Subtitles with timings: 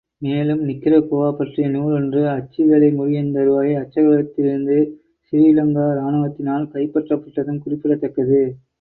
[0.21, 4.77] மேலும், நிக்கரகுவா பற்றிய நூலொன்று அச்சு வேலை முடியுந்தறுவாயில் அச்சகத்திலிருந்து
[5.33, 8.41] கிறீலங்காாணுவத்தினால் கைப்பற்றபட்டதும் குறிப்பிடத்தக்கது.